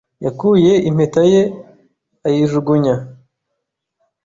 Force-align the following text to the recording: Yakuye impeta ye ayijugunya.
Yakuye 0.25 0.73
impeta 0.89 1.21
ye 1.31 1.41
ayijugunya. 2.27 2.95